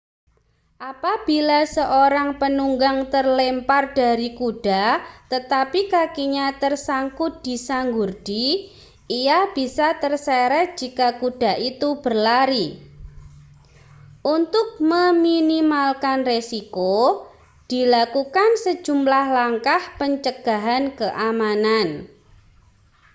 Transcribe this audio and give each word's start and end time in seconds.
apabila 0.91 1.59
seorang 1.75 2.29
penunggang 2.41 2.99
terlempar 3.13 3.83
dari 3.99 4.27
kuda 4.39 4.85
tetapi 5.33 5.79
kakinya 5.95 6.47
tersangkut 6.63 7.33
di 7.45 7.53
sanggurdi 7.67 8.47
ia 9.21 9.39
bisa 9.55 9.87
terseret 10.01 10.69
jika 10.81 11.07
kuda 11.21 11.51
itu 11.71 11.89
berlari 12.03 12.67
untuk 14.35 14.67
meminimalkan 14.91 16.19
risiko 16.31 16.95
dilakukan 17.71 18.51
sejumlah 18.65 19.25
langkah 19.37 19.83
pencegahan 20.01 20.83
keamanan 20.99 21.89